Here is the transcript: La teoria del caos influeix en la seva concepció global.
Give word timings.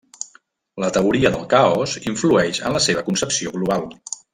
La 0.83 0.89
teoria 0.95 1.31
del 1.37 1.45
caos 1.53 1.95
influeix 2.13 2.65
en 2.71 2.79
la 2.79 2.85
seva 2.91 3.07
concepció 3.13 3.57
global. 3.61 3.89